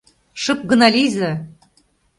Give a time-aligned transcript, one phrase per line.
[0.41, 1.31] Шып гына лийза!